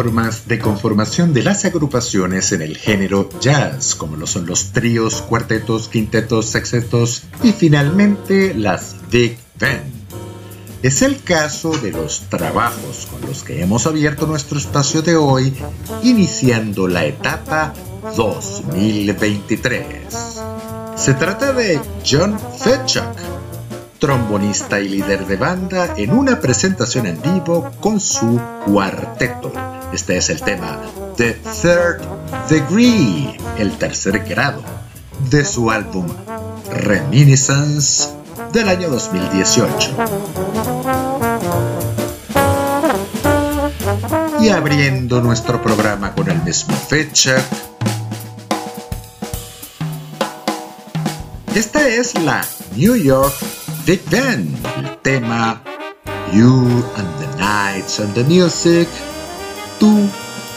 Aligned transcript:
Formas 0.00 0.48
de 0.48 0.58
conformación 0.58 1.34
de 1.34 1.42
las 1.42 1.66
agrupaciones 1.66 2.52
en 2.52 2.62
el 2.62 2.78
género 2.78 3.28
jazz, 3.38 3.94
como 3.94 4.16
lo 4.16 4.26
son 4.26 4.46
los 4.46 4.72
tríos, 4.72 5.20
cuartetos, 5.20 5.90
quintetos, 5.90 6.46
sextetos 6.46 7.24
y 7.42 7.52
finalmente 7.52 8.54
las 8.54 8.96
big 9.10 9.36
band. 9.58 9.92
Es 10.82 11.02
el 11.02 11.22
caso 11.22 11.72
de 11.72 11.90
los 11.92 12.22
trabajos 12.30 13.08
con 13.10 13.20
los 13.28 13.42
que 13.42 13.60
hemos 13.60 13.86
abierto 13.86 14.26
nuestro 14.26 14.56
espacio 14.56 15.02
de 15.02 15.16
hoy, 15.16 15.52
iniciando 16.02 16.88
la 16.88 17.04
etapa 17.04 17.74
2023. 18.16 19.84
Se 20.96 21.12
trata 21.12 21.52
de 21.52 21.78
John 22.10 22.40
Fetchuk, 22.58 23.04
trombonista 23.98 24.80
y 24.80 24.88
líder 24.88 25.26
de 25.26 25.36
banda, 25.36 25.92
en 25.98 26.12
una 26.12 26.40
presentación 26.40 27.04
en 27.04 27.20
vivo 27.20 27.70
con 27.80 28.00
su 28.00 28.40
cuarteto. 28.64 29.52
Este 29.92 30.16
es 30.16 30.30
el 30.30 30.40
tema 30.40 30.78
The 31.16 31.32
Third 31.62 32.00
Degree, 32.48 33.36
el 33.58 33.76
tercer 33.76 34.20
grado, 34.20 34.62
de 35.30 35.44
su 35.44 35.70
álbum 35.70 36.06
Reminiscence 36.70 38.08
del 38.52 38.68
año 38.68 38.88
2018. 38.88 39.96
Y 44.40 44.48
abriendo 44.48 45.20
nuestro 45.20 45.60
programa 45.60 46.14
con 46.14 46.30
el 46.30 46.40
mismo 46.42 46.74
fecha, 46.76 47.36
esta 51.54 51.88
es 51.88 52.14
la 52.22 52.44
New 52.76 52.94
York 52.94 53.34
Big 53.84 54.02
Band, 54.08 54.56
el 54.78 54.98
tema 54.98 55.60
You 56.32 56.84
and 56.96 57.18
the 57.18 57.26
Nights 57.38 57.98
and 57.98 58.14
the 58.14 58.22
Music, 58.24 58.88
tú, 59.80 60.08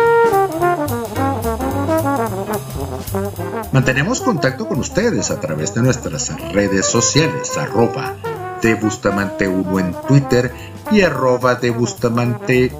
Mantenemos 3.73 4.21
contacto 4.23 4.67
con 4.67 4.81
ustedes 4.81 5.31
a 5.31 5.41
través 5.41 5.73
de 5.75 5.83
nuestras 5.83 6.33
redes 6.53 6.87
sociales, 6.87 7.57
arroba 7.57 8.17
de 8.61 8.75
Bustamante 8.75 9.47
1 9.47 9.79
en 9.79 9.95
Twitter 10.09 10.53
y 10.91 11.03
arroba 11.03 11.55
de 11.57 11.71
Bustamante, 11.71 12.73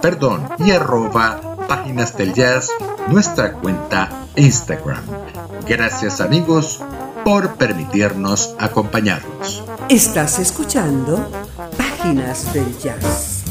perdón, 0.00 0.48
y 0.58 0.70
arroba 0.70 1.40
Páginas 1.68 2.16
del 2.16 2.32
Jazz, 2.32 2.70
nuestra 3.08 3.52
cuenta 3.52 4.26
Instagram. 4.36 5.04
Gracias 5.66 6.20
amigos 6.20 6.80
por 7.24 7.56
permitirnos 7.56 8.54
acompañarnos. 8.58 9.62
Estás 9.88 10.38
escuchando 10.38 11.28
Páginas 11.76 12.52
del 12.54 12.78
Jazz. 12.78 13.44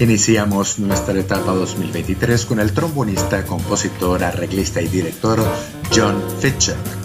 Iniciamos 0.00 0.78
nuestra 0.78 1.18
etapa 1.18 1.52
2023 1.52 2.44
con 2.44 2.60
el 2.60 2.72
trombonista, 2.72 3.44
compositor, 3.44 4.22
arreglista 4.22 4.80
y 4.80 4.88
director 4.88 5.42
John 5.92 6.22
Fitchett 6.38 6.97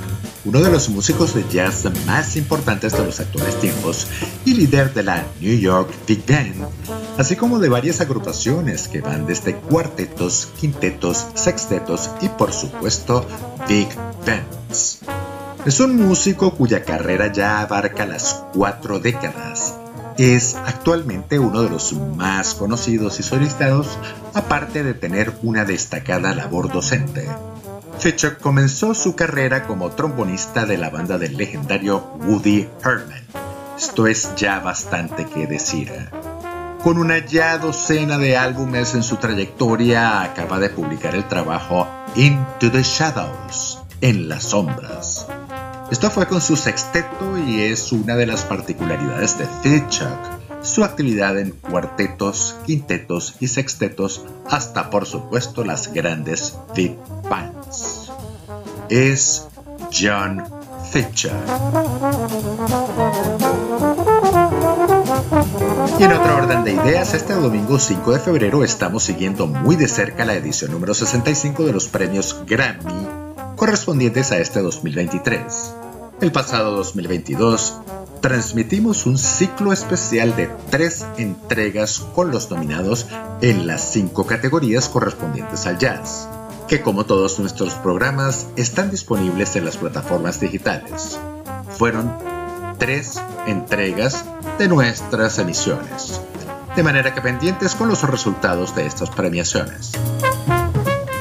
uno 0.45 0.59
de 0.61 0.69
los 0.69 0.89
músicos 0.89 1.33
de 1.33 1.45
jazz 1.49 1.85
más 2.05 2.35
importantes 2.35 2.91
de 2.93 3.05
los 3.05 3.19
actuales 3.19 3.59
tiempos 3.61 4.07
y 4.45 4.53
líder 4.53 4.93
de 4.93 5.03
la 5.03 5.25
New 5.39 5.57
York 5.57 5.89
Big 6.05 6.25
Band, 6.27 6.67
así 7.17 7.35
como 7.35 7.59
de 7.59 7.69
varias 7.69 8.01
agrupaciones 8.01 8.87
que 8.87 9.01
van 9.01 9.25
desde 9.25 9.55
cuartetos, 9.55 10.49
quintetos, 10.59 11.27
sextetos 11.33 12.09
y 12.21 12.27
por 12.27 12.51
supuesto 12.51 13.25
Big 13.67 13.87
Bands. 14.25 14.99
Es 15.65 15.79
un 15.79 15.95
músico 15.95 16.55
cuya 16.55 16.83
carrera 16.83 17.31
ya 17.31 17.61
abarca 17.61 18.05
las 18.05 18.43
cuatro 18.53 18.99
décadas. 18.99 19.75
Es 20.17 20.55
actualmente 20.55 21.39
uno 21.39 21.63
de 21.63 21.69
los 21.69 21.93
más 21.93 22.53
conocidos 22.53 23.19
y 23.19 23.23
solicitados, 23.23 23.87
aparte 24.33 24.83
de 24.83 24.93
tener 24.93 25.33
una 25.41 25.63
destacada 25.63 26.35
labor 26.35 26.71
docente. 26.71 27.29
Fitchuk 27.99 28.39
comenzó 28.39 28.93
su 28.93 29.15
carrera 29.15 29.65
como 29.65 29.91
trombonista 29.91 30.65
de 30.65 30.77
la 30.77 30.89
banda 30.89 31.17
del 31.17 31.37
legendario 31.37 31.99
Woody 32.19 32.67
Herman. 32.83 33.23
Esto 33.77 34.07
es 34.07 34.35
ya 34.35 34.59
bastante 34.59 35.25
que 35.25 35.47
decir. 35.47 35.91
Con 36.83 36.97
una 36.97 37.25
ya 37.25 37.57
docena 37.57 38.17
de 38.17 38.35
álbumes 38.35 38.93
en 38.93 39.03
su 39.03 39.15
trayectoria, 39.15 40.21
acaba 40.21 40.59
de 40.59 40.69
publicar 40.69 41.15
el 41.15 41.27
trabajo 41.27 41.87
Into 42.15 42.71
the 42.71 42.83
Shadows, 42.83 43.79
en 44.01 44.27
las 44.27 44.43
sombras. 44.43 45.27
Esto 45.89 46.09
fue 46.09 46.27
con 46.27 46.41
su 46.41 46.57
sexteto 46.57 47.37
y 47.37 47.61
es 47.61 47.91
una 47.93 48.15
de 48.15 48.25
las 48.25 48.43
particularidades 48.43 49.37
de 49.37 49.47
Fitchuk, 49.61 50.09
su 50.61 50.83
actividad 50.83 51.37
en 51.37 51.51
cuartetos, 51.51 52.57
quintetos 52.65 53.35
y 53.39 53.47
sextetos, 53.47 54.25
hasta 54.49 54.89
por 54.89 55.05
supuesto 55.05 55.63
las 55.63 55.93
grandes 55.93 56.57
big 56.75 56.97
bands 57.29 57.62
es 58.89 59.47
John 59.91 60.43
Fitcher. 60.91 61.31
Y 65.99 66.03
en 66.03 66.11
otra 66.11 66.35
orden 66.35 66.63
de 66.63 66.73
ideas, 66.73 67.13
este 67.13 67.33
domingo 67.33 67.79
5 67.79 68.11
de 68.11 68.19
febrero 68.19 68.63
estamos 68.63 69.03
siguiendo 69.03 69.47
muy 69.47 69.75
de 69.75 69.87
cerca 69.87 70.25
la 70.25 70.35
edición 70.35 70.71
número 70.71 70.93
65 70.93 71.65
de 71.65 71.73
los 71.73 71.87
premios 71.87 72.43
Grammy 72.47 73.07
correspondientes 73.55 74.31
a 74.31 74.37
este 74.39 74.61
2023. 74.61 75.73
El 76.21 76.31
pasado 76.31 76.75
2022 76.75 77.79
transmitimos 78.21 79.05
un 79.05 79.17
ciclo 79.17 79.73
especial 79.73 80.35
de 80.35 80.49
tres 80.69 81.05
entregas 81.17 81.99
con 81.99 82.31
los 82.31 82.49
nominados 82.49 83.07
en 83.41 83.67
las 83.67 83.91
cinco 83.91 84.25
categorías 84.25 84.89
correspondientes 84.89 85.65
al 85.65 85.77
jazz 85.77 86.29
que 86.67 86.81
como 86.81 87.05
todos 87.05 87.39
nuestros 87.39 87.73
programas 87.75 88.47
están 88.55 88.91
disponibles 88.91 89.55
en 89.55 89.65
las 89.65 89.77
plataformas 89.77 90.39
digitales. 90.39 91.19
Fueron 91.77 92.17
tres 92.77 93.21
entregas 93.45 94.25
de 94.57 94.67
nuestras 94.67 95.39
emisiones, 95.39 96.21
de 96.75 96.83
manera 96.83 97.13
que 97.13 97.21
pendientes 97.21 97.75
con 97.75 97.89
los 97.89 98.03
resultados 98.03 98.75
de 98.75 98.85
estas 98.85 99.09
premiaciones. 99.09 99.91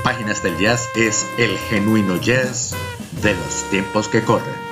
Páginas 0.04 0.42
del 0.42 0.58
Jazz 0.58 0.88
es 0.96 1.26
el 1.38 1.56
genuino 1.58 2.16
jazz 2.20 2.74
de 3.22 3.34
los 3.34 3.70
tiempos 3.70 4.08
que 4.08 4.22
corren. 4.22 4.71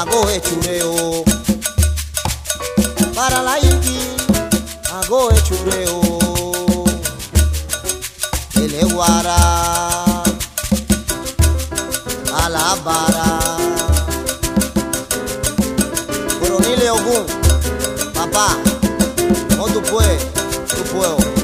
ago 0.00 0.30
echureo 0.30 1.24
Para 3.14 3.42
lá 3.42 3.58
la 3.58 3.58
iki 3.58 3.98
ago 4.98 5.30
echureo 5.30 6.00
Eleguara 8.56 9.36
Alabara. 12.32 13.38
Coronel 16.38 16.94
Ogum 16.94 17.26
Papá, 18.14 18.56
onde 19.58 19.86
foi? 19.88 20.16
Tu 20.68 20.84
foi, 20.90 21.39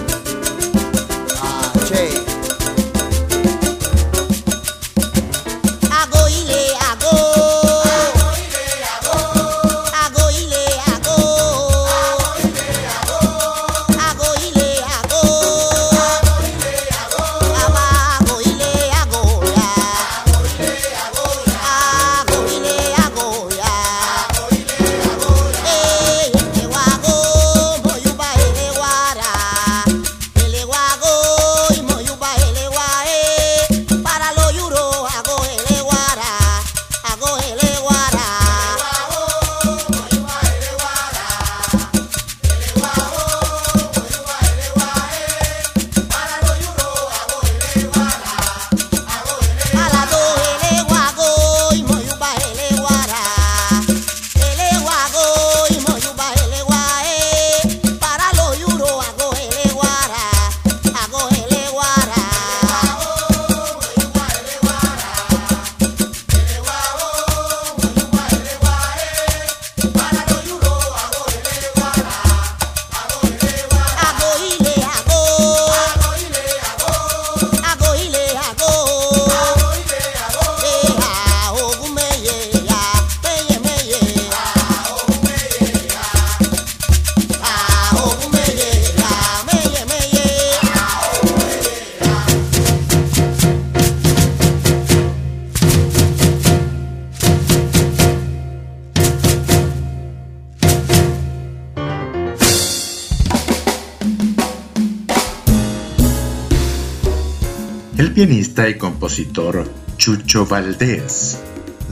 pianista 108.16 108.66
y 108.66 108.78
compositor 108.78 109.70
Chucho 109.98 110.46
Valdés. 110.46 111.36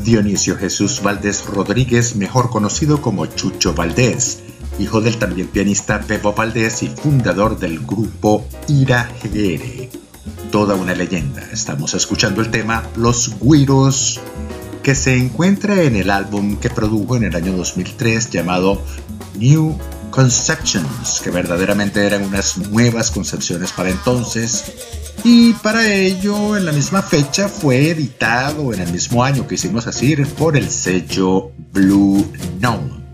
Dionisio 0.02 0.56
Jesús 0.56 1.02
Valdés 1.02 1.44
Rodríguez, 1.44 2.16
mejor 2.16 2.48
conocido 2.48 3.02
como 3.02 3.26
Chucho 3.26 3.74
Valdés, 3.74 4.38
hijo 4.78 5.02
del 5.02 5.18
también 5.18 5.48
pianista 5.48 6.00
Pepo 6.00 6.32
Valdés 6.32 6.82
y 6.82 6.88
fundador 6.88 7.58
del 7.58 7.80
grupo 7.80 8.46
Ira 8.68 9.06
Gere. 9.20 9.90
Toda 10.50 10.76
una 10.76 10.94
leyenda. 10.94 11.46
Estamos 11.52 11.92
escuchando 11.92 12.40
el 12.40 12.50
tema 12.50 12.88
Los 12.96 13.38
Guiros, 13.38 14.18
que 14.82 14.94
se 14.94 15.18
encuentra 15.18 15.82
en 15.82 15.94
el 15.94 16.08
álbum 16.08 16.56
que 16.56 16.70
produjo 16.70 17.16
en 17.16 17.24
el 17.24 17.37
año 17.37 17.54
2003 17.54 18.30
llamado 18.30 18.80
New 19.38 19.76
Conceptions, 20.10 21.20
que 21.22 21.28
verdaderamente 21.28 22.06
eran 22.06 22.24
unas 22.24 22.56
nuevas 22.56 23.10
concepciones 23.10 23.72
para 23.72 23.90
entonces. 23.90 25.04
Y 25.22 25.53
para 25.55 25.90
ello, 25.92 26.57
en 26.57 26.66
la 26.66 26.72
misma 26.72 27.03
fecha, 27.03 27.48
fue 27.48 27.90
editado 27.90 28.72
en 28.72 28.81
el 28.81 28.92
mismo 28.92 29.22
año 29.22 29.46
que 29.46 29.55
hicimos 29.55 29.87
así 29.87 30.16
por 30.16 30.57
el 30.57 30.68
sello 30.68 31.53
Blue 31.72 32.27
Note. 32.61 33.05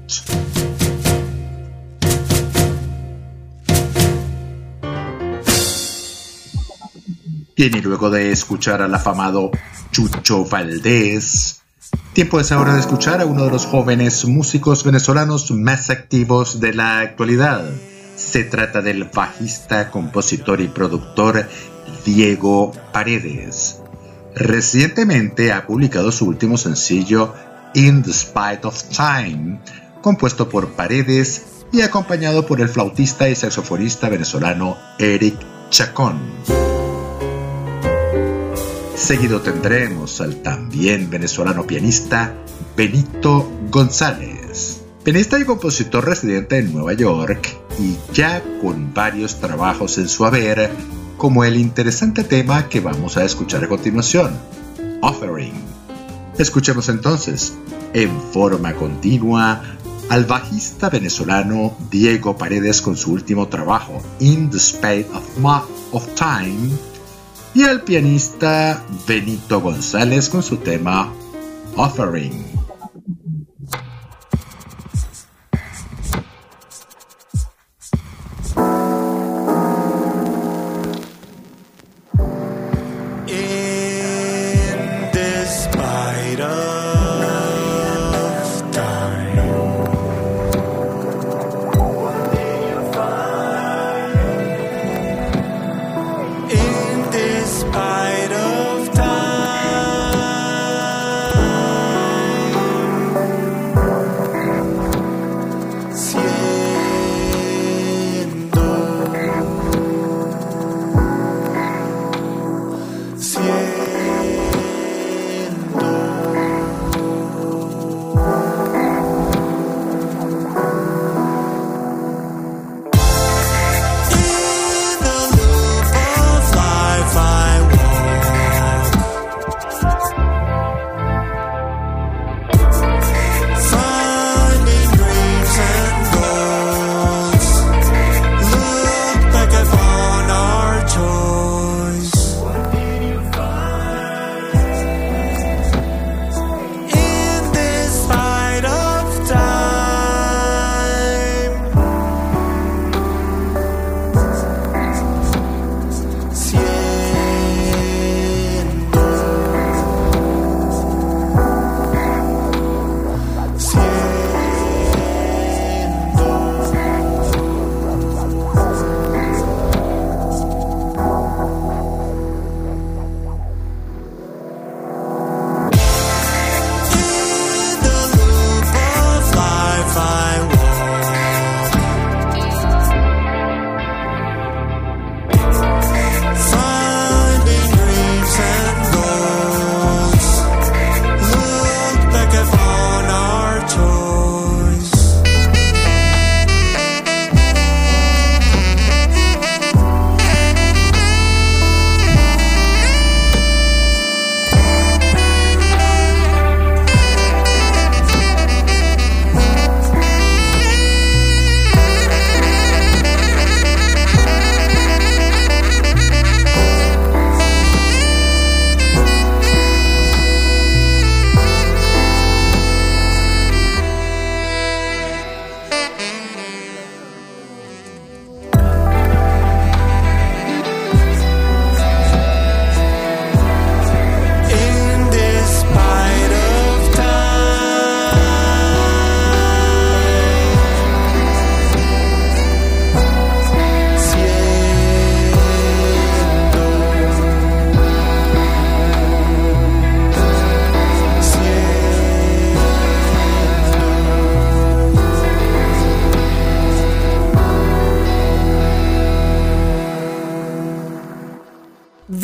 Bien, 7.60 7.76
y 7.76 7.82
luego 7.82 8.08
de 8.08 8.32
escuchar 8.32 8.80
al 8.80 8.94
afamado 8.94 9.50
Chucho 9.90 10.46
Valdés, 10.46 11.60
tiempo 12.14 12.40
es 12.40 12.52
ahora 12.52 12.72
de 12.72 12.80
escuchar 12.80 13.20
a 13.20 13.26
uno 13.26 13.44
de 13.44 13.50
los 13.50 13.66
jóvenes 13.66 14.24
músicos 14.24 14.82
venezolanos 14.82 15.50
más 15.50 15.90
activos 15.90 16.60
de 16.60 16.72
la 16.72 17.00
actualidad. 17.00 17.70
Se 18.16 18.44
trata 18.44 18.80
del 18.80 19.04
bajista, 19.04 19.90
compositor 19.90 20.62
y 20.62 20.68
productor 20.68 21.48
Diego 22.04 22.72
Paredes. 22.92 23.80
Recientemente 24.34 25.52
ha 25.52 25.66
publicado 25.66 26.12
su 26.12 26.26
último 26.26 26.56
sencillo 26.56 27.34
In 27.74 28.02
the 28.02 28.12
Spite 28.12 28.60
of 28.64 28.82
Time, 28.84 29.60
compuesto 30.02 30.48
por 30.48 30.70
Paredes 30.72 31.44
y 31.72 31.82
acompañado 31.82 32.46
por 32.46 32.60
el 32.60 32.68
flautista 32.68 33.28
y 33.28 33.34
saxofonista 33.34 34.08
venezolano 34.08 34.76
Eric 34.98 35.36
Chacón. 35.70 36.18
Seguido 38.94 39.40
tendremos 39.40 40.20
al 40.20 40.36
también 40.42 41.10
venezolano 41.10 41.66
pianista 41.66 42.34
Benito 42.76 43.50
González, 43.70 44.82
pianista 45.02 45.38
y 45.38 45.44
compositor 45.44 46.04
residente 46.04 46.58
en 46.58 46.72
Nueva 46.72 46.92
York 46.92 47.48
y 47.78 47.96
ya 48.12 48.42
con 48.60 48.92
varios 48.92 49.40
trabajos 49.40 49.96
en 49.98 50.08
su 50.08 50.26
haber, 50.26 50.70
como 51.20 51.44
el 51.44 51.58
interesante 51.58 52.24
tema 52.24 52.70
que 52.70 52.80
vamos 52.80 53.18
a 53.18 53.24
escuchar 53.26 53.62
a 53.62 53.68
continuación, 53.68 54.32
Offering. 55.02 55.52
Escuchemos 56.38 56.88
entonces, 56.88 57.52
en 57.92 58.10
forma 58.32 58.72
continua, 58.72 59.62
al 60.08 60.24
bajista 60.24 60.88
venezolano 60.88 61.76
Diego 61.90 62.38
Paredes 62.38 62.80
con 62.80 62.96
su 62.96 63.12
último 63.12 63.48
trabajo, 63.48 64.02
In 64.18 64.48
the 64.48 64.58
Spade 64.58 65.08
of, 65.12 65.68
of 65.92 66.06
Time, 66.14 66.70
y 67.52 67.64
al 67.64 67.82
pianista 67.82 68.82
Benito 69.06 69.60
González 69.60 70.30
con 70.30 70.42
su 70.42 70.56
tema 70.56 71.12
Offering. 71.76 72.59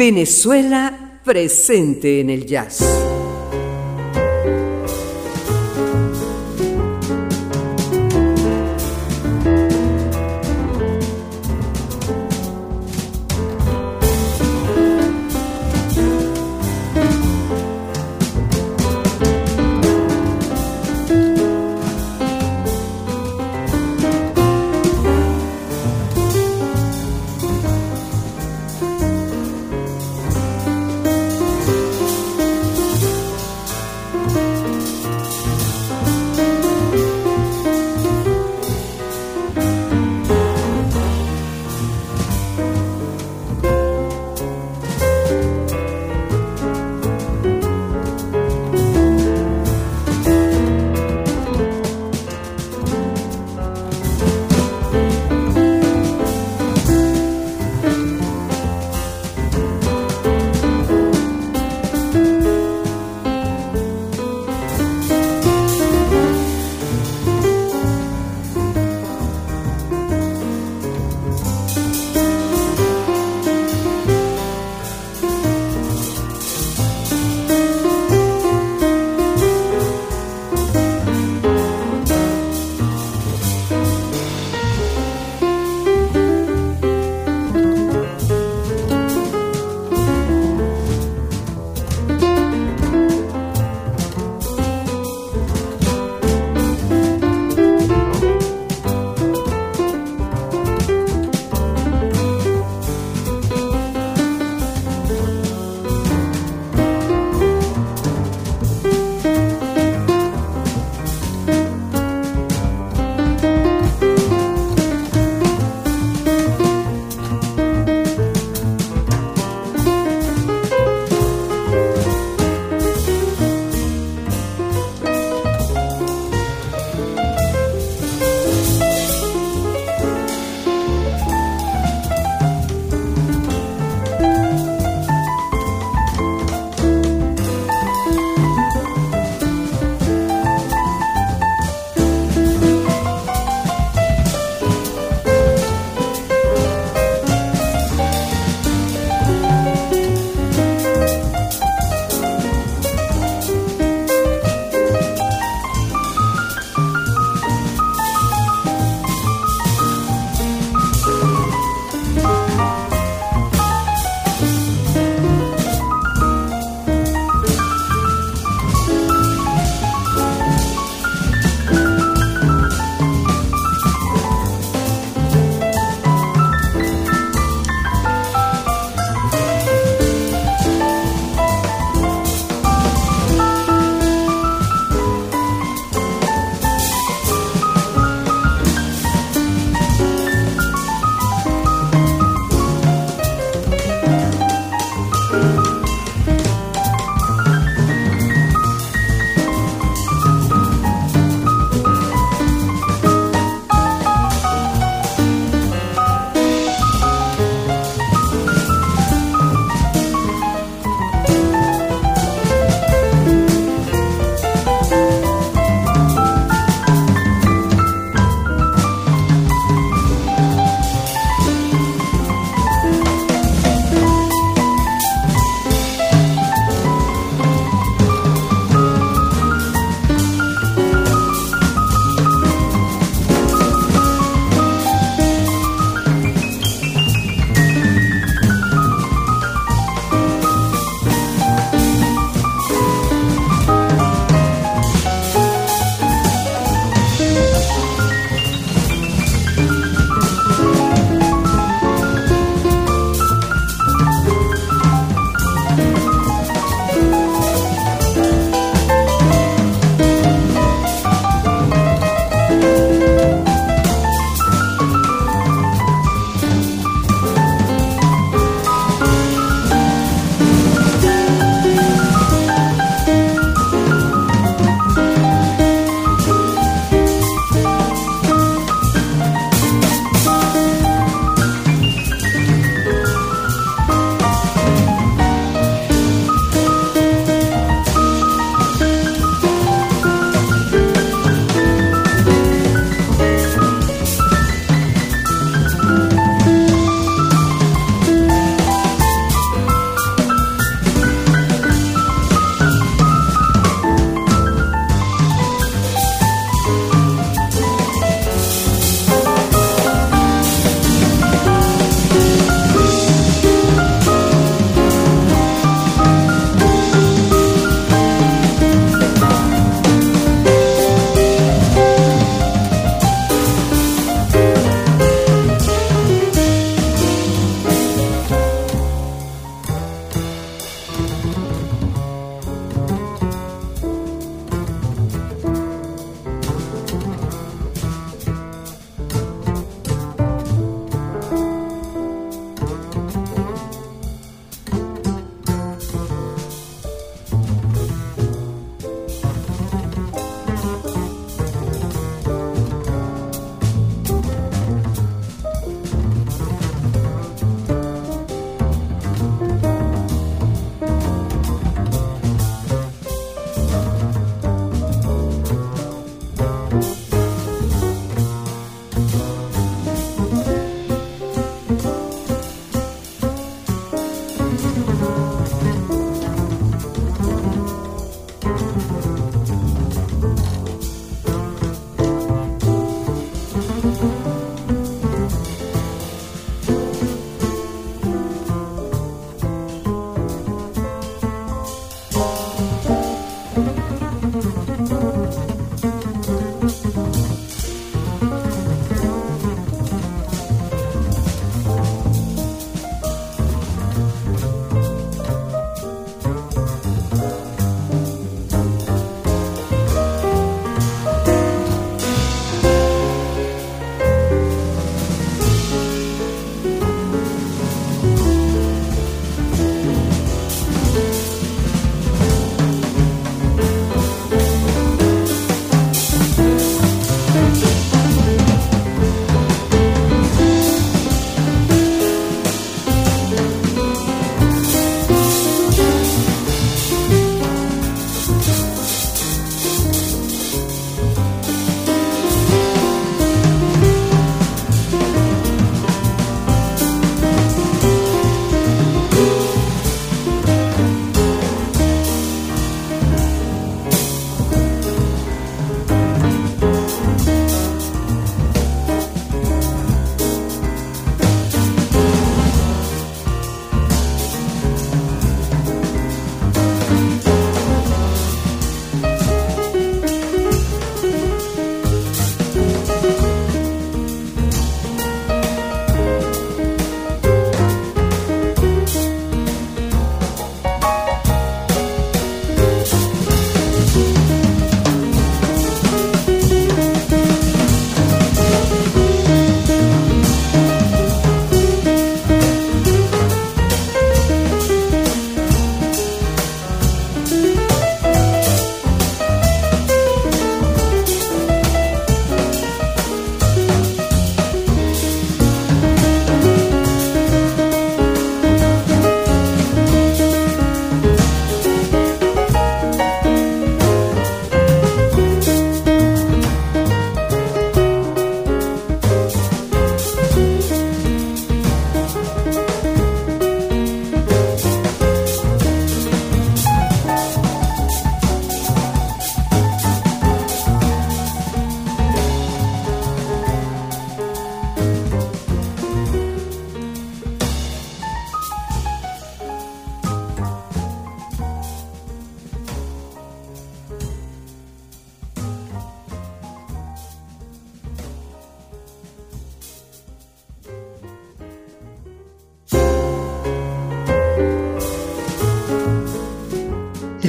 Venezuela 0.07 1.19
presente 1.25 2.21
en 2.21 2.31
el 2.31 2.47
jazz. 2.47 3.06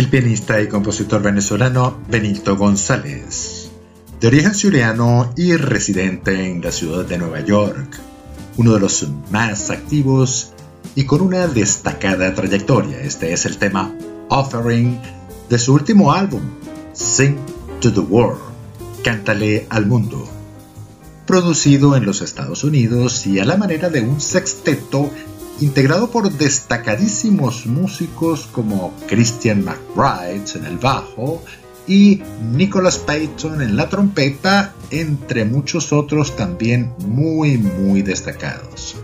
Pianista 0.10 0.62
y 0.62 0.68
compositor 0.68 1.22
venezolano 1.22 2.00
Benito 2.10 2.56
González, 2.56 3.70
de 4.20 4.28
origen 4.28 4.56
suriano 4.56 5.34
y 5.36 5.56
residente 5.56 6.50
en 6.50 6.62
la 6.62 6.72
ciudad 6.72 7.06
de 7.06 7.18
Nueva 7.18 7.42
York, 7.42 8.00
uno 8.58 8.74
de 8.74 8.80
los 8.80 9.08
más 9.32 9.70
activos 9.70 10.54
y 10.96 11.04
con 11.04 11.22
una 11.22 11.48
destacada 11.48 12.34
trayectoria. 12.34 13.02
Este 13.02 13.34
es 13.34 13.46
el 13.46 13.58
tema 13.58 13.94
Offering 14.30 15.00
de 15.50 15.60
su 15.60 15.74
último 15.74 16.14
álbum, 16.14 16.42
Sing 16.94 17.36
to 17.82 17.92
the 17.92 18.00
World, 18.00 18.40
Cántale 19.04 19.68
al 19.70 19.86
Mundo, 19.88 20.28
producido 21.26 21.96
en 21.96 22.06
los 22.06 22.22
Estados 22.22 22.64
Unidos 22.64 23.28
y 23.28 23.40
a 23.40 23.46
la 23.46 23.58
manera 23.58 23.90
de 23.90 24.02
un 24.02 24.22
sexteto 24.22 25.12
integrado 25.60 26.10
por 26.10 26.32
destacadísimos 26.32 27.66
músicos 27.66 28.48
como 28.52 28.94
Christian 29.08 29.64
McBride 29.64 30.46
en 30.56 30.66
el 30.66 30.78
bajo 30.78 31.44
y 31.88 32.22
Nicholas 32.54 32.98
Payton 32.98 33.62
en 33.62 33.76
la 33.78 33.90
trompeta, 33.90 34.74
entre 34.92 35.46
muchos 35.46 35.94
otros 35.94 36.36
también 36.36 36.94
muy 37.00 37.58
muy 37.58 38.02
destacados. 38.02 38.96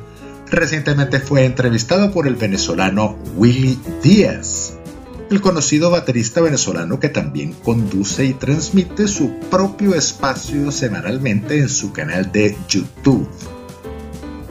Recientemente 0.51 1.19
fue 1.19 1.45
entrevistado 1.45 2.11
por 2.11 2.27
el 2.27 2.35
venezolano 2.35 3.17
Willy 3.35 3.79
Díaz, 4.03 4.73
el 5.31 5.41
conocido 5.41 5.89
baterista 5.89 6.41
venezolano 6.41 6.99
que 6.99 7.09
también 7.09 7.53
conduce 7.53 8.25
y 8.25 8.33
transmite 8.33 9.07
su 9.07 9.39
propio 9.49 9.95
espacio 9.95 10.71
semanalmente 10.71 11.57
en 11.57 11.69
su 11.69 11.91
canal 11.91 12.31
de 12.31 12.55
YouTube 12.67 13.27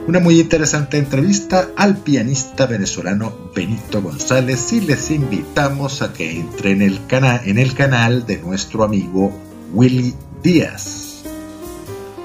una 0.07 0.19
muy 0.19 0.39
interesante 0.39 0.97
entrevista 0.97 1.69
al 1.75 1.97
pianista 1.97 2.65
venezolano 2.65 3.33
Benito 3.55 4.01
González 4.01 4.73
y 4.73 4.81
les 4.81 5.11
invitamos 5.11 6.01
a 6.01 6.11
que 6.11 6.39
entren 6.39 6.81
en 6.81 7.57
el, 7.57 7.73
canal 7.73 8.25
de 8.25 8.37
nuestro 8.39 8.83
amigo 8.83 9.31
Willy 9.73 10.13
Díaz, 10.41 11.23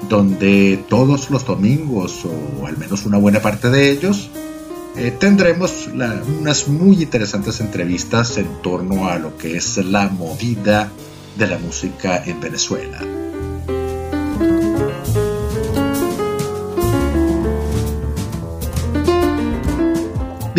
donde 0.09 0.83
todos 0.89 1.29
los 1.29 1.45
domingos, 1.45 2.25
o 2.25 2.67
al 2.67 2.77
menos 2.77 3.05
una 3.05 3.17
buena 3.17 3.41
parte 3.41 3.69
de 3.69 3.91
ellos, 3.91 4.29
eh, 4.97 5.11
tendremos 5.17 5.87
unas 5.87 6.67
muy 6.67 7.01
interesantes 7.01 7.61
entrevistas 7.61 8.37
en 8.37 8.61
torno 8.61 9.07
a 9.07 9.17
lo 9.17 9.37
que 9.37 9.55
es 9.55 9.77
la 9.77 10.09
movida 10.09 10.91
de 11.37 11.47
la 11.47 11.57
música 11.57 12.21
en 12.25 12.41
Venezuela. 12.41 12.99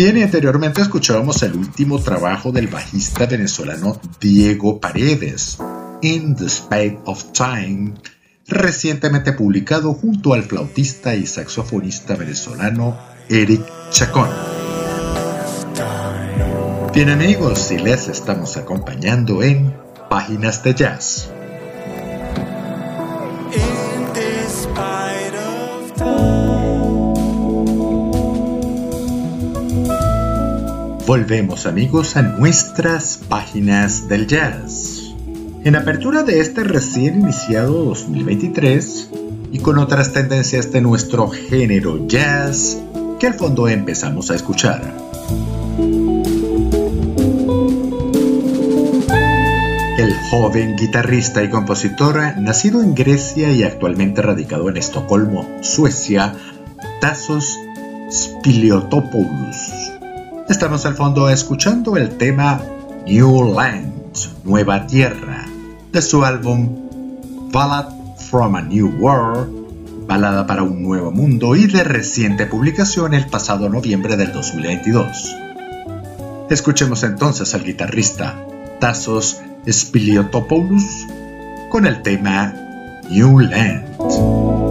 Bien, 0.03 0.17
y 0.17 0.23
anteriormente 0.23 0.81
escuchábamos 0.81 1.43
el 1.43 1.53
último 1.53 1.99
trabajo 1.99 2.51
del 2.51 2.65
bajista 2.65 3.27
venezolano 3.27 4.01
Diego 4.19 4.79
Paredes, 4.79 5.59
In 6.01 6.35
the 6.35 6.49
Spade 6.49 6.97
of 7.05 7.23
Time, 7.33 7.93
recientemente 8.47 9.31
publicado 9.33 9.93
junto 9.93 10.33
al 10.33 10.41
flautista 10.41 11.13
y 11.13 11.27
saxofonista 11.27 12.15
venezolano 12.15 12.97
Eric 13.29 13.61
Chacón. 13.91 14.29
Bien 16.95 17.09
amigos, 17.09 17.59
si 17.59 17.77
les 17.77 18.07
estamos 18.07 18.57
acompañando 18.57 19.43
en 19.43 19.71
Páginas 20.09 20.63
de 20.63 20.73
Jazz. 20.73 21.31
Volvemos 31.11 31.65
amigos 31.65 32.15
a 32.15 32.21
nuestras 32.21 33.17
páginas 33.17 34.07
del 34.07 34.27
jazz. 34.27 35.13
En 35.65 35.75
apertura 35.75 36.23
de 36.23 36.39
este 36.39 36.63
recién 36.63 37.19
iniciado 37.19 37.83
2023 37.83 39.09
y 39.51 39.59
con 39.59 39.77
otras 39.77 40.13
tendencias 40.13 40.71
de 40.71 40.79
nuestro 40.79 41.27
género 41.27 42.07
jazz 42.07 42.81
que 43.19 43.27
al 43.27 43.33
fondo 43.33 43.67
empezamos 43.67 44.31
a 44.31 44.35
escuchar. 44.35 44.89
El 49.97 50.13
joven 50.29 50.77
guitarrista 50.77 51.43
y 51.43 51.49
compositor, 51.49 52.21
nacido 52.37 52.81
en 52.81 52.95
Grecia 52.95 53.51
y 53.51 53.63
actualmente 53.63 54.21
radicado 54.21 54.69
en 54.69 54.77
Estocolmo, 54.77 55.45
Suecia, 55.59 56.35
Tassos 57.01 57.59
Spiliotopoulos 58.09 59.80
Estamos 60.51 60.85
al 60.85 60.95
fondo 60.95 61.29
escuchando 61.29 61.95
el 61.95 62.17
tema 62.17 62.61
New 63.07 63.53
Land, 63.53 63.93
Nueva 64.43 64.85
Tierra, 64.85 65.45
de 65.93 66.01
su 66.01 66.25
álbum 66.25 67.49
Ballad 67.53 67.87
from 68.29 68.57
a 68.57 68.61
New 68.61 68.93
World, 68.99 70.05
Balada 70.07 70.45
para 70.45 70.63
un 70.63 70.83
Nuevo 70.83 71.09
Mundo 71.09 71.55
y 71.55 71.67
de 71.67 71.85
reciente 71.85 72.47
publicación 72.47 73.13
el 73.13 73.27
pasado 73.27 73.69
noviembre 73.69 74.17
del 74.17 74.33
2022. 74.33 75.33
Escuchemos 76.49 77.03
entonces 77.03 77.55
al 77.55 77.63
guitarrista 77.63 78.35
Tassos 78.81 79.39
Spiliotopoulos 79.65 81.07
con 81.69 81.85
el 81.85 82.01
tema 82.01 82.53
New 83.09 83.39
Land. 83.39 84.70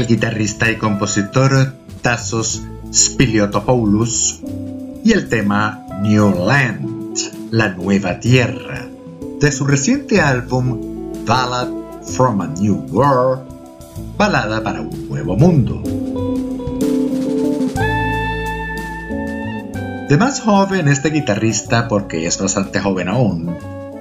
El 0.00 0.06
guitarrista 0.06 0.70
y 0.70 0.76
compositor 0.76 1.74
Tassos 2.00 2.62
Spiliotopoulos 2.90 4.40
y 5.04 5.12
el 5.12 5.28
tema 5.28 5.84
New 6.00 6.46
Land, 6.46 7.18
la 7.50 7.68
nueva 7.74 8.18
tierra, 8.18 8.86
de 9.40 9.52
su 9.52 9.66
reciente 9.66 10.22
álbum 10.22 11.12
Ballad 11.26 11.68
from 12.02 12.40
a 12.40 12.46
New 12.46 12.86
World, 12.90 13.42
balada 14.16 14.62
para 14.62 14.80
un 14.80 15.08
nuevo 15.08 15.36
mundo. 15.36 15.82
De 20.08 20.16
más 20.16 20.40
joven, 20.40 20.88
este 20.88 21.10
guitarrista, 21.10 21.88
porque 21.88 22.26
es 22.26 22.38
bastante 22.38 22.80
joven 22.80 23.08
aún, 23.08 23.54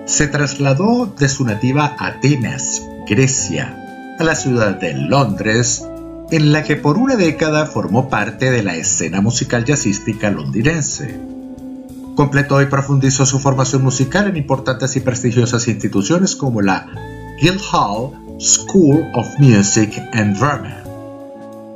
se 0.06 0.28
trasladó 0.28 1.14
de 1.20 1.28
su 1.28 1.44
nativa 1.44 1.98
Atenas, 2.00 2.82
Grecia, 3.06 3.79
a 4.20 4.24
la 4.26 4.36
ciudad 4.36 4.76
de 4.76 4.94
Londres, 4.94 5.88
en 6.30 6.52
la 6.52 6.64
que 6.64 6.76
por 6.76 6.98
una 6.98 7.16
década 7.16 7.66
formó 7.66 8.10
parte 8.10 8.52
de 8.52 8.62
la 8.62 8.76
escena 8.76 9.22
musical 9.22 9.64
jazzística 9.64 10.30
londinense. 10.30 11.20
Completó 12.16 12.62
y 12.62 12.66
profundizó 12.66 13.26
su 13.26 13.40
formación 13.40 13.82
musical 13.82 14.28
en 14.28 14.36
importantes 14.36 14.98
y 14.98 15.00
prestigiosas 15.00 15.70
instituciones 15.70 16.36
como 16.36 16.62
la 16.62 16.86
Guildhall 17.42 18.12
School 18.40 19.08
of 19.14 19.28
Music 19.40 19.98
and 20.12 20.38
Drama. 20.38 20.84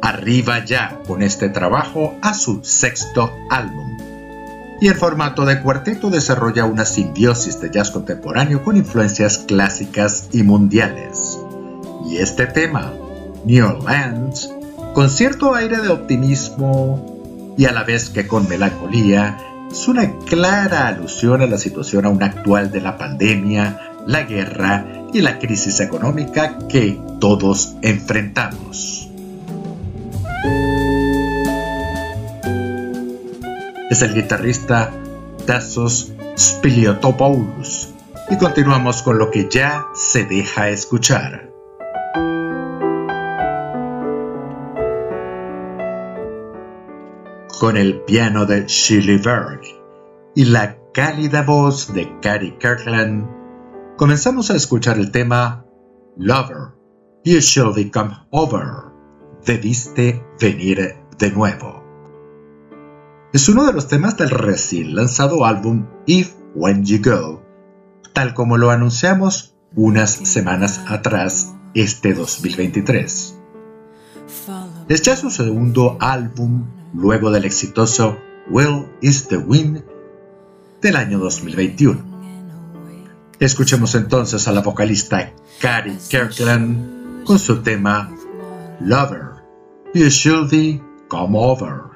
Arriba 0.01 0.65
ya 0.65 0.99
con 1.07 1.23
este 1.23 1.47
trabajo 1.47 2.13
a 2.21 2.33
su 2.33 2.59
sexto 2.61 3.31
álbum 3.49 3.97
y 4.81 4.89
en 4.89 4.95
formato 4.95 5.45
de 5.45 5.61
cuarteto 5.61 6.09
desarrolla 6.09 6.65
una 6.65 6.83
simbiosis 6.83 7.61
de 7.61 7.71
jazz 7.71 7.89
contemporáneo 7.89 8.65
con 8.65 8.75
influencias 8.75 9.37
clásicas 9.37 10.27
y 10.33 10.43
mundiales. 10.43 11.39
Y 12.05 12.17
este 12.17 12.45
tema, 12.47 12.93
New 13.45 13.65
Orleans, 13.65 14.53
con 14.93 15.09
cierto 15.09 15.55
aire 15.55 15.77
de 15.77 15.89
optimismo 15.89 17.53
y 17.57 17.65
a 17.65 17.71
la 17.71 17.83
vez 17.83 18.09
que 18.09 18.27
con 18.27 18.47
melancolía, 18.47 19.37
es 19.71 19.87
una 19.87 20.17
clara 20.25 20.87
alusión 20.87 21.41
a 21.41 21.47
la 21.47 21.57
situación 21.57 22.05
aún 22.05 22.21
actual 22.21 22.71
de 22.71 22.81
la 22.81 22.97
pandemia, 22.97 23.79
la 24.05 24.23
guerra 24.23 24.85
y 25.13 25.21
la 25.21 25.39
crisis 25.39 25.79
económica 25.79 26.57
que 26.67 26.99
todos 27.19 27.75
enfrentamos. 27.81 29.09
es 33.93 34.01
el 34.01 34.15
guitarrista 34.15 34.91
Tassos 35.45 36.13
Spiliotopoulos 36.35 37.89
y 38.31 38.37
continuamos 38.37 39.03
con 39.03 39.19
lo 39.19 39.29
que 39.29 39.47
ya 39.47 39.85
se 39.93 40.25
deja 40.25 40.69
escuchar. 40.69 41.52
Con 47.59 47.77
el 47.77 48.01
piano 48.01 48.45
de 48.45 48.65
Shirley 48.67 49.17
Berg 49.17 49.61
y 50.35 50.45
la 50.45 50.77
cálida 50.93 51.43
voz 51.43 51.93
de 51.93 52.19
Cary 52.21 52.57
Kirkland, 52.59 53.27
comenzamos 53.97 54.49
a 54.51 54.55
escuchar 54.55 54.97
el 54.97 55.11
tema 55.11 55.65
Lover, 56.17 56.73
You 57.23 57.39
Shall 57.39 57.91
Come 57.91 58.17
Over, 58.31 58.91
debiste 59.45 60.25
venir 60.39 60.95
de 61.17 61.31
nuevo 61.31 61.83
es 63.33 63.49
uno 63.49 63.65
de 63.65 63.73
los 63.73 63.87
temas 63.87 64.15
del 64.15 64.29
recién 64.29 64.93
lanzado 64.93 65.43
álbum 65.43 65.87
If 66.05 66.35
When 66.53 66.85
You 66.85 66.99
Go, 67.03 67.41
tal 68.13 68.35
como 68.35 68.57
lo 68.57 68.69
anunciamos 68.69 69.55
unas 69.75 70.11
semanas 70.11 70.79
atrás 70.87 71.51
este 71.73 72.13
2023. 72.13 73.39
Es 74.87 75.01
ya 75.01 75.15
su 75.15 75.31
segundo 75.31 75.97
álbum 75.99 76.67
luego 76.93 77.31
del 77.31 77.45
exitoso 77.45 78.19
Will 78.49 78.87
is 79.01 79.27
the 79.27 79.37
Wind 79.37 79.83
del 80.81 80.95
año 80.95 81.19
2021. 81.19 82.13
Escuchemos 83.39 83.95
entonces 83.95 84.47
a 84.47 84.51
la 84.51 84.61
vocalista 84.61 85.33
Carrie 85.59 85.97
Kirkland 86.09 87.23
con 87.25 87.39
su 87.39 87.61
tema 87.61 88.15
Lover, 88.79 89.43
You 89.93 90.09
Should 90.09 90.51
Come 91.07 91.37
Over. 91.37 91.92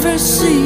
Should 0.00 0.12
have 0.12 0.57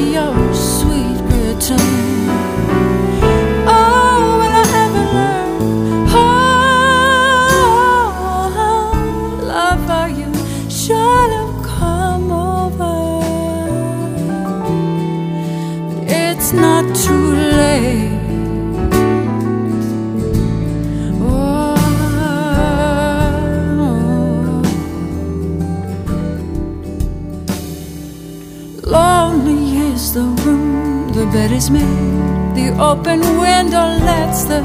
is 31.53 31.69
made, 31.69 32.55
the 32.55 32.69
open 32.79 33.19
window 33.39 33.87
lets 34.09 34.43
the 34.45 34.61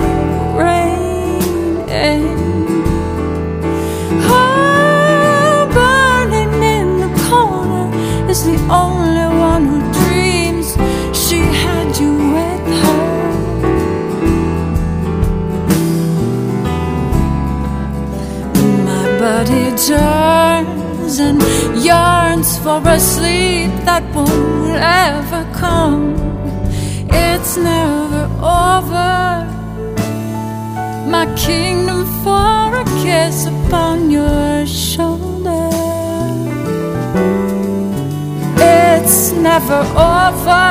rain 0.57 1.89
in. 1.89 2.83
Her 4.29 5.69
burning 5.77 6.55
in 6.77 6.89
the 7.05 7.13
corner 7.29 7.87
is 8.31 8.43
the 8.45 8.59
only 8.71 9.29
one 9.51 9.65
who 9.71 9.79
dreams 10.01 10.69
she 11.13 11.41
had 11.63 11.89
you 12.01 12.13
with 12.37 12.67
her. 12.83 13.09
My 18.89 19.05
body 19.25 19.67
turns 19.91 21.19
and 21.21 21.39
yearns 21.85 22.59
for 22.59 22.81
a 22.85 22.99
sleep 22.99 23.73
that 23.85 24.05
won't 24.15 24.81
ever 24.81 25.45
come. 25.53 26.18
Never 27.63 28.25
over. 28.41 29.47
My 31.11 31.27
kingdom 31.37 32.05
for 32.23 32.75
a 32.81 32.85
kiss 33.03 33.47
upon 33.47 34.11
your 34.11 34.67
shoulder. 34.67 35.69
It's 38.57 39.33
never 39.33 39.81
over. 40.15 40.69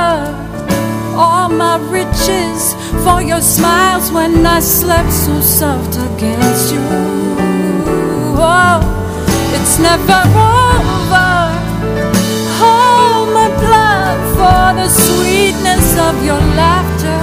All 1.16 1.50
my 1.50 1.78
riches 1.90 2.76
for 3.04 3.22
your 3.22 3.42
smiles 3.42 4.12
when 4.12 4.46
I 4.46 4.60
slept 4.60 5.12
so 5.12 5.42
soft 5.42 5.96
against 5.96 6.74
you. 6.74 6.82
Oh, 8.40 8.80
it's 9.54 9.80
never 9.80 10.22
over. 10.38 10.97
Sweetness 15.48 15.98
of 15.98 16.26
your 16.26 16.42
laughter. 16.60 17.22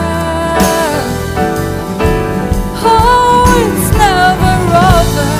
Oh, 2.86 3.44
it's 3.64 3.88
never 4.02 4.54
over. 4.92 5.30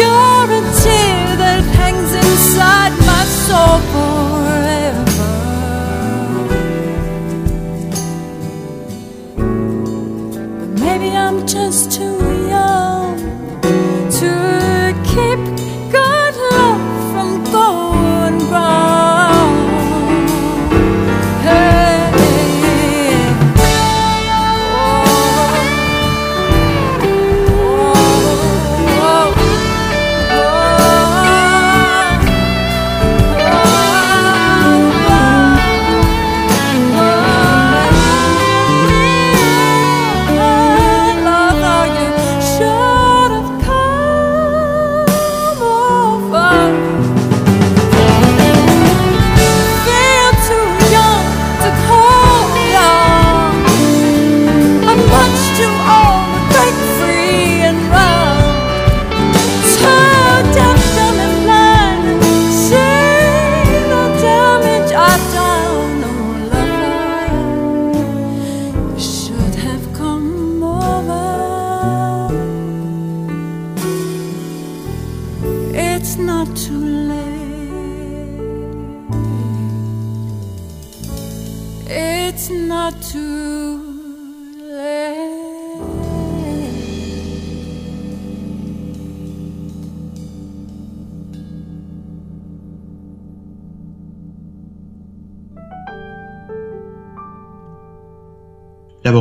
You're 0.00 0.48
a 0.58 0.62
tear 0.82 1.36
that 1.42 1.62
hangs 1.78 2.12
inside 2.24 2.92
my 3.12 3.24
soul 3.44 3.78
forever. 3.92 5.28
But 10.58 10.70
maybe 10.80 11.08
I'm 11.14 11.46
just 11.46 11.92
too 11.92 12.17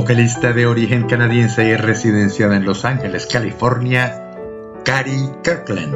vocalista 0.08 0.54
de 0.54 0.66
origen 0.66 1.06
canadiense 1.06 1.68
y 1.68 1.76
residenciada 1.76 2.56
en 2.56 2.64
Los 2.64 2.86
Ángeles, 2.86 3.28
California, 3.30 4.32
Cari 4.86 5.32
Kirkland. 5.44 5.94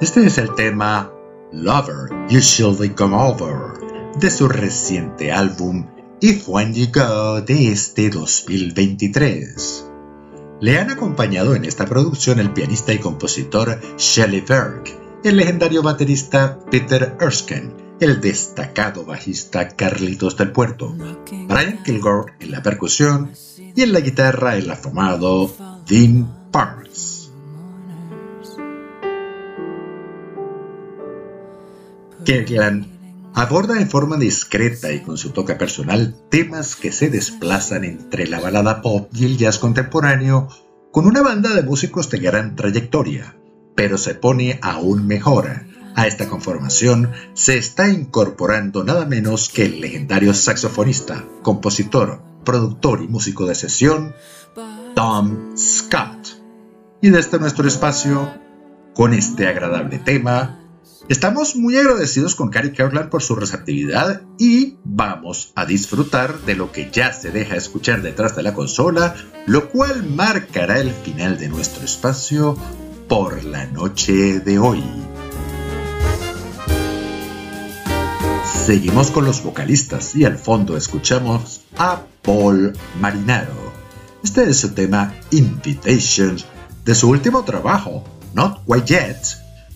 Este 0.00 0.26
es 0.26 0.36
el 0.36 0.52
tema 0.56 1.12
Lover, 1.52 2.10
You 2.28 2.40
Should 2.40 2.96
Come 2.96 3.14
Over 3.16 4.16
de 4.18 4.32
su 4.32 4.48
reciente 4.48 5.30
álbum 5.30 5.86
If 6.20 6.48
When 6.48 6.74
You 6.74 6.88
Go 6.92 7.40
de 7.40 7.70
este 7.70 8.10
2023. 8.10 9.86
Le 10.60 10.78
han 10.80 10.90
acompañado 10.90 11.54
en 11.54 11.66
esta 11.66 11.86
producción 11.86 12.40
el 12.40 12.52
pianista 12.52 12.92
y 12.92 12.98
compositor 12.98 13.78
Shelley 13.96 14.40
Berg, 14.40 14.82
el 15.22 15.36
legendario 15.36 15.84
baterista 15.84 16.58
Peter 16.68 17.16
Erskine, 17.20 17.70
el 18.00 18.20
destacado 18.20 19.04
bajista 19.04 19.68
Carlitos 19.68 20.36
del 20.36 20.52
Puerto, 20.52 20.94
Brian 21.48 21.82
Kilgore 21.82 22.34
en 22.40 22.52
la 22.52 22.62
percusión 22.62 23.32
y 23.56 23.82
en 23.82 23.92
la 23.92 24.00
guitarra 24.00 24.56
el 24.56 24.70
afamado 24.70 25.50
Dean 25.86 26.50
Parks. 26.50 27.30
Kirkland 32.24 32.86
aborda 33.34 33.80
en 33.80 33.88
forma 33.88 34.16
discreta 34.16 34.92
y 34.92 35.00
con 35.00 35.16
su 35.16 35.30
toque 35.30 35.54
personal 35.54 36.14
temas 36.28 36.76
que 36.76 36.92
se 36.92 37.08
desplazan 37.10 37.84
entre 37.84 38.26
la 38.26 38.40
balada 38.40 38.82
pop 38.82 39.10
y 39.14 39.24
el 39.24 39.38
jazz 39.38 39.58
contemporáneo 39.58 40.48
con 40.92 41.06
una 41.06 41.22
banda 41.22 41.54
de 41.54 41.62
músicos 41.62 42.10
de 42.10 42.18
gran 42.18 42.56
trayectoria, 42.56 43.36
pero 43.74 43.98
se 43.98 44.14
pone 44.14 44.58
aún 44.62 45.06
mejor. 45.06 45.48
A 45.98 46.06
esta 46.06 46.28
conformación 46.28 47.10
se 47.34 47.58
está 47.58 47.88
incorporando 47.88 48.84
nada 48.84 49.04
menos 49.04 49.48
que 49.48 49.64
el 49.64 49.80
legendario 49.80 50.32
saxofonista, 50.32 51.24
compositor, 51.42 52.22
productor 52.44 53.02
y 53.02 53.08
músico 53.08 53.46
de 53.46 53.56
sesión, 53.56 54.14
Tom 54.94 55.56
Scott. 55.56 56.40
Y 57.02 57.10
desde 57.10 57.40
nuestro 57.40 57.66
espacio, 57.66 58.32
con 58.94 59.12
este 59.12 59.48
agradable 59.48 59.98
tema, 59.98 60.60
Estamos 61.08 61.56
muy 61.56 61.76
agradecidos 61.76 62.34
con 62.34 62.50
Cari 62.50 62.72
Kirkland 62.72 63.08
por 63.08 63.22
su 63.22 63.34
receptividad 63.34 64.22
y 64.38 64.76
vamos 64.84 65.52
a 65.54 65.64
disfrutar 65.64 66.38
de 66.40 66.54
lo 66.54 66.70
que 66.70 66.90
ya 66.92 67.14
se 67.14 67.30
deja 67.30 67.56
escuchar 67.56 68.02
detrás 68.02 68.36
de 68.36 68.42
la 68.42 68.52
consola, 68.52 69.14
lo 69.46 69.70
cual 69.70 70.04
marcará 70.04 70.78
el 70.78 70.92
final 70.92 71.38
de 71.38 71.48
nuestro 71.48 71.84
espacio 71.84 72.56
por 73.08 73.42
la 73.42 73.64
noche 73.66 74.40
de 74.40 74.58
hoy. 74.58 74.84
Seguimos 78.68 79.10
con 79.10 79.24
los 79.24 79.42
vocalistas 79.42 80.14
y 80.14 80.26
al 80.26 80.36
fondo 80.36 80.76
escuchamos 80.76 81.62
a 81.78 82.02
Paul 82.20 82.74
Marinaro. 83.00 83.72
Este 84.22 84.42
es 84.42 84.58
su 84.58 84.72
tema 84.74 85.14
Invitation 85.30 86.36
de 86.84 86.94
su 86.94 87.08
último 87.08 87.44
trabajo, 87.44 88.04
Not 88.34 88.66
Quite 88.66 88.84
Yet, 88.84 89.16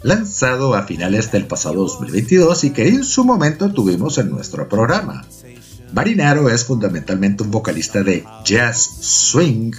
lanzado 0.03 0.75
a 0.75 0.83
finales 0.83 1.33
del 1.33 1.47
pasado 1.47 1.85
2022 1.85 2.65
y 2.65 2.71
que 2.73 2.87
en 2.87 3.03
su 3.03 3.25
momento 3.25 3.73
tuvimos 3.73 4.19
en 4.19 4.29
nuestro 4.29 4.69
programa. 4.69 5.25
Marinaro 5.95 6.51
es 6.51 6.67
fundamentalmente 6.67 7.45
un 7.45 7.51
vocalista 7.51 8.03
de 8.03 8.27
jazz 8.45 8.91
swing, 9.01 9.73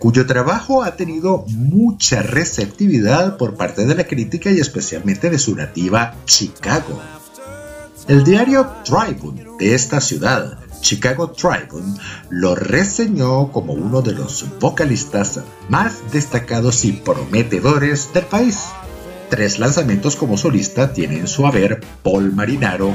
cuyo 0.00 0.26
trabajo 0.26 0.82
ha 0.82 0.96
tenido 0.96 1.44
mucha 1.46 2.24
receptividad 2.24 3.36
por 3.36 3.54
parte 3.54 3.86
de 3.86 3.94
la 3.94 4.08
crítica 4.08 4.50
y 4.50 4.58
especialmente 4.58 5.30
de 5.30 5.38
su 5.38 5.54
nativa 5.54 6.16
Chicago. 6.24 7.19
El 8.10 8.24
diario 8.24 8.66
Tribune 8.82 9.46
de 9.60 9.72
esta 9.72 10.00
ciudad, 10.00 10.58
Chicago 10.80 11.30
Tribune, 11.30 11.96
lo 12.28 12.56
reseñó 12.56 13.52
como 13.52 13.72
uno 13.72 14.02
de 14.02 14.14
los 14.14 14.46
vocalistas 14.58 15.38
más 15.68 16.10
destacados 16.10 16.84
y 16.84 16.90
prometedores 16.90 18.12
del 18.12 18.24
país. 18.24 18.64
Tres 19.28 19.60
lanzamientos 19.60 20.16
como 20.16 20.36
solista 20.36 20.92
tiene 20.92 21.18
en 21.18 21.28
su 21.28 21.46
haber 21.46 21.82
Paul 22.02 22.34
Marinaro 22.34 22.92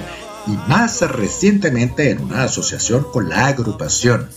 y 0.48 0.70
más 0.70 1.00
recientemente 1.00 2.10
en 2.10 2.22
una 2.22 2.44
asociación 2.44 3.08
con 3.14 3.30
la 3.30 3.48
agrupación 3.48 4.28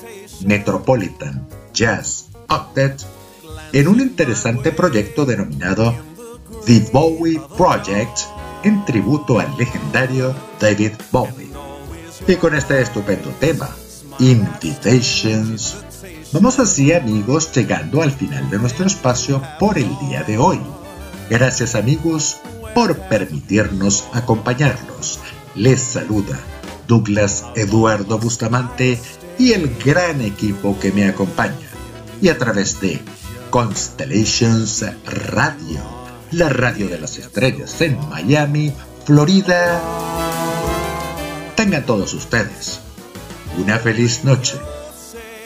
Metropolitan 0.47 1.45
Jazz 1.75 2.27
Octet 2.49 3.05
en 3.73 3.89
un 3.89 4.01
interesante 4.01 4.71
proyecto 4.71 5.27
denominado 5.27 5.93
The 6.67 6.89
Bowie 6.93 7.41
Project 7.57 8.38
en 8.63 8.85
tributo 8.85 9.39
al 9.39 9.57
legendario 9.57 10.35
David 10.61 10.93
Bowie. 11.11 11.51
Y 12.27 12.37
con 12.37 12.55
este 12.55 12.81
estupendo 12.81 13.31
tema, 13.41 13.69
Invitations, 14.19 15.77
vamos 16.33 16.59
así 16.59 16.93
amigos 16.93 17.53
llegando 17.53 18.03
al 18.03 18.13
final 18.13 18.51
de 18.51 18.59
nuestro 18.59 18.87
espacio 18.87 19.43
por 19.59 19.79
el 19.79 19.89
día 20.01 20.23
de 20.25 20.39
hoy. 20.39 20.61
Gracias 21.31 21.75
amigos 21.75 22.39
por 22.75 22.99
permitirnos 23.09 24.05
acompañarlos. 24.13 25.21
Les 25.55 25.81
saluda 25.81 26.39
Douglas 26.87 27.45
Eduardo 27.55 28.19
Bustamante 28.19 29.01
y 29.39 29.53
el 29.53 29.77
gran 29.85 30.21
equipo 30.21 30.79
que 30.79 30.91
me 30.93 31.07
acompaña. 31.07 31.69
Y 32.21 32.29
a 32.29 32.39
través 32.39 32.81
de 32.81 33.01
Constellations 33.51 34.85
Radio, 35.05 35.98
la 36.33 36.49
radio 36.49 36.89
de 36.89 36.99
las 36.99 37.19
estrellas 37.19 37.81
en 37.81 37.99
Miami, 38.09 38.73
Florida. 39.05 39.81
Tengan 41.57 41.85
todos 41.87 42.15
ustedes 42.15 42.81
una 43.59 43.79
feliz 43.79 44.25
noche, 44.25 44.57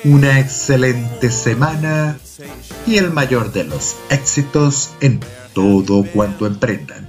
una 0.04 0.38
excelente 0.40 1.30
semana 1.30 2.18
y 2.86 2.98
el 2.98 3.10
mayor 3.10 3.52
de 3.52 3.64
los 3.64 3.96
éxitos 4.10 4.90
en 5.00 5.20
todo 5.54 6.04
cuanto 6.04 6.46
emprendan. 6.46 7.08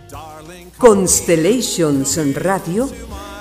Constellations 0.77 2.19
Radio, 2.35 2.89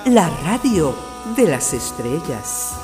la 0.05 0.29
radio 0.29 0.95
de 1.35 1.47
las 1.47 1.73
estrellas. 1.73 2.82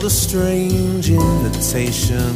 Hold 0.00 0.10
a 0.10 0.14
strange 0.14 1.10
invitation. 1.10 2.34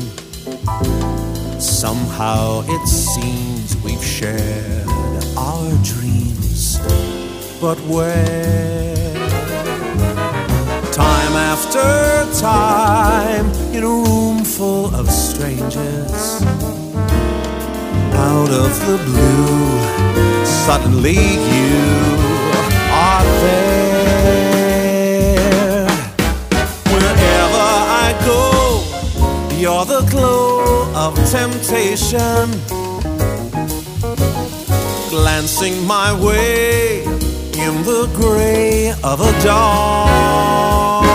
Somehow 1.59 2.63
it 2.67 2.87
seems 2.87 3.75
we've 3.83 4.05
shared 4.05 4.87
our 5.39 5.71
dreams, 5.83 6.79
but 7.63 7.79
where? 7.89 9.15
Time 10.93 11.35
after 11.53 11.89
time 12.39 13.47
in 13.73 13.83
a 13.83 13.89
room 13.89 14.45
full 14.45 14.95
of 14.95 15.11
strangers. 15.11 16.43
Out 18.13 18.51
of 18.51 18.73
the 18.89 18.99
blue, 19.07 20.45
suddenly 20.45 21.15
you 21.15 21.81
are 22.91 23.25
there. 23.41 24.54
You're 29.65 29.87
the 29.87 30.07
glow 30.11 30.93
of 30.95 31.15
temptation. 31.31 32.45
Glancing 35.09 35.87
my 35.87 36.13
way 36.23 37.03
in 37.65 37.75
the 37.91 38.07
gray 38.15 38.91
of 39.03 39.23
a 39.23 39.33
dawn. 39.43 41.07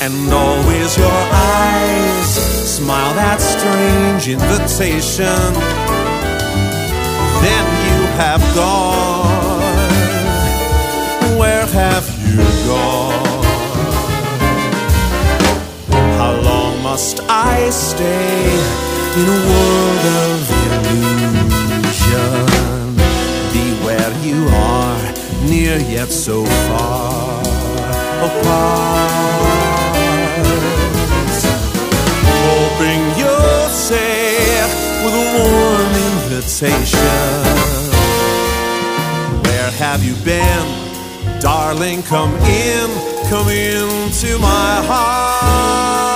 And 0.00 0.32
always 0.32 0.96
your 0.96 1.22
eyes 1.60 2.30
smile 2.76 3.12
that 3.16 3.40
strange 3.54 4.28
invitation. 4.28 5.52
Then 7.44 7.66
you 7.86 7.98
have 8.22 8.42
gone. 8.54 9.60
Where 11.38 11.66
have 11.66 12.06
you 12.32 12.42
gone? 12.66 13.11
Must 16.92 17.20
I 17.26 17.70
stay 17.70 18.52
in 19.20 19.26
a 19.36 19.40
world 19.50 20.04
of 20.24 20.38
illusion? 21.64 22.44
Be 23.54 23.66
where 23.86 24.12
you 24.28 24.38
are, 24.76 25.02
near 25.48 25.76
yet 25.96 26.10
so 26.10 26.44
far 26.44 27.40
apart. 28.28 29.12
Hoping 32.44 33.02
you'll 33.20 33.70
say 33.88 34.60
with 35.02 35.14
a 35.24 35.26
warm 35.38 35.92
invitation. 36.12 37.32
Where 39.46 39.70
have 39.84 40.04
you 40.04 40.14
been? 40.26 40.66
Darling, 41.40 42.02
come 42.02 42.34
in, 42.66 42.86
come 43.30 43.48
into 43.48 44.38
my 44.38 44.72
heart. 44.90 46.11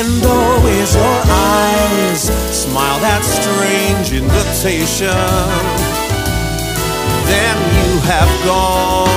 And 0.00 0.24
always 0.24 0.94
your 0.94 1.22
eyes 1.26 2.22
smile 2.54 3.00
that 3.00 3.24
strange 3.24 4.12
invitation. 4.12 5.08
Then 7.26 7.56
you 7.74 7.98
have 8.06 8.30
gone. 8.46 9.08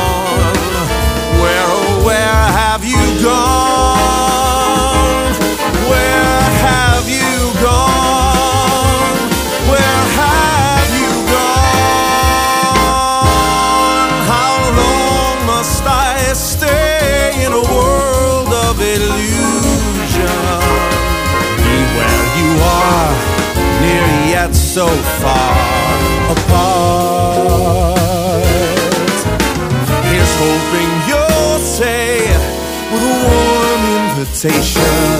Where, 1.39 1.65
oh, 1.67 2.03
where 2.03 2.17
have 2.17 2.83
you 2.83 3.23
gone? 3.23 3.80
so 24.73 24.87
far 24.87 26.31
apart. 26.31 27.99
Here's 30.07 30.33
hoping 30.45 30.91
you'll 31.09 31.59
say 31.59 32.07
with 32.89 33.03
a 33.03 33.15
warm 33.27 33.83
invitation. 33.99 35.19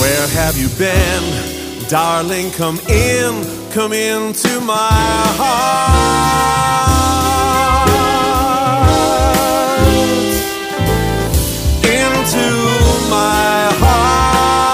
Where 0.00 0.26
have 0.28 0.56
you 0.56 0.68
been, 0.78 1.22
darling? 1.90 2.50
Come 2.52 2.78
in, 2.88 3.44
come 3.72 3.92
into 3.92 4.60
my 4.60 4.88
heart. 5.36 6.24
Into 11.84 12.48
my 13.10 13.68
heart. 13.82 14.73